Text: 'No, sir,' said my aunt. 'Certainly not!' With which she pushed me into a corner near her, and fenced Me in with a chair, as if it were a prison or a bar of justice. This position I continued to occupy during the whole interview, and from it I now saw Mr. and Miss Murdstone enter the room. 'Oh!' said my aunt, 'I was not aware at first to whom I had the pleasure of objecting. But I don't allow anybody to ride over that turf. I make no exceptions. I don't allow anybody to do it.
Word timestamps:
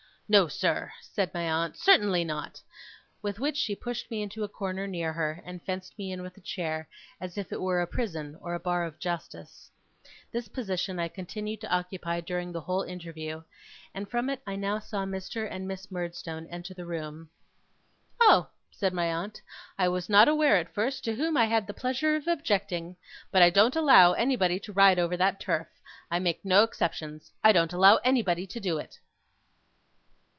'No, 0.33 0.47
sir,' 0.47 0.93
said 1.01 1.33
my 1.33 1.43
aunt. 1.51 1.75
'Certainly 1.75 2.23
not!' 2.23 2.61
With 3.21 3.37
which 3.37 3.57
she 3.57 3.75
pushed 3.75 4.09
me 4.09 4.21
into 4.21 4.45
a 4.45 4.47
corner 4.47 4.87
near 4.87 5.11
her, 5.11 5.41
and 5.43 5.61
fenced 5.61 5.97
Me 5.97 6.09
in 6.09 6.21
with 6.21 6.37
a 6.37 6.39
chair, 6.39 6.87
as 7.19 7.37
if 7.37 7.51
it 7.51 7.59
were 7.59 7.81
a 7.81 7.85
prison 7.85 8.37
or 8.39 8.53
a 8.53 8.59
bar 8.61 8.85
of 8.85 8.97
justice. 8.97 9.69
This 10.31 10.47
position 10.47 10.99
I 10.99 11.09
continued 11.09 11.59
to 11.59 11.69
occupy 11.75 12.21
during 12.21 12.53
the 12.53 12.61
whole 12.61 12.83
interview, 12.83 13.43
and 13.93 14.09
from 14.09 14.29
it 14.29 14.41
I 14.47 14.55
now 14.55 14.79
saw 14.79 15.03
Mr. 15.03 15.45
and 15.51 15.67
Miss 15.67 15.91
Murdstone 15.91 16.47
enter 16.47 16.73
the 16.73 16.85
room. 16.85 17.29
'Oh!' 18.21 18.47
said 18.71 18.93
my 18.93 19.07
aunt, 19.07 19.41
'I 19.77 19.89
was 19.89 20.07
not 20.07 20.29
aware 20.29 20.55
at 20.55 20.73
first 20.73 21.03
to 21.03 21.15
whom 21.15 21.35
I 21.35 21.47
had 21.47 21.67
the 21.67 21.73
pleasure 21.73 22.15
of 22.15 22.29
objecting. 22.29 22.95
But 23.31 23.41
I 23.41 23.49
don't 23.49 23.75
allow 23.75 24.13
anybody 24.13 24.61
to 24.61 24.71
ride 24.71 24.97
over 24.97 25.17
that 25.17 25.41
turf. 25.41 25.67
I 26.09 26.19
make 26.19 26.45
no 26.45 26.63
exceptions. 26.63 27.33
I 27.43 27.51
don't 27.51 27.73
allow 27.73 27.97
anybody 27.97 28.47
to 28.47 28.61
do 28.61 28.77
it. 28.77 28.97